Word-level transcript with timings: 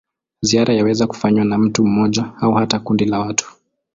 Ziara 0.41 0.73
yaweza 0.73 1.07
kufanywa 1.07 1.45
na 1.45 1.57
mtu 1.57 1.85
mmoja 1.85 2.29
au 2.41 2.53
hata 2.53 2.79
kundi 2.79 3.05
la 3.05 3.19
watu. 3.19 3.53